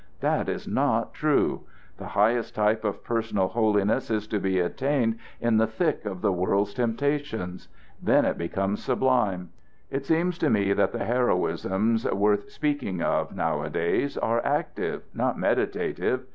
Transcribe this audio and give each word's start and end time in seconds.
That 0.21 0.49
is 0.49 0.67
not 0.67 1.13
true. 1.13 1.61
The 1.97 2.07
highest 2.17 2.55
type 2.55 2.83
of 2.83 3.03
personal 3.03 3.49
holiness 3.49 4.09
is 4.09 4.25
to 4.29 4.39
be 4.39 4.59
attained 4.59 5.19
in 5.39 5.57
the 5.57 5.67
thick 5.67 6.05
of 6.07 6.21
the 6.21 6.31
world's 6.33 6.73
temptations. 6.73 7.67
Then 8.01 8.25
it 8.25 8.35
becomes 8.35 8.83
sublime. 8.83 9.49
It 9.91 10.03
seems 10.03 10.39
to 10.39 10.49
me 10.49 10.73
that 10.73 10.91
the 10.91 11.05
heroisms 11.05 12.05
worth 12.11 12.49
speaking 12.49 13.03
of 13.03 13.35
nowadays 13.35 14.17
are 14.17 14.43
active, 14.43 15.03
not 15.13 15.37
meditative. 15.37 16.25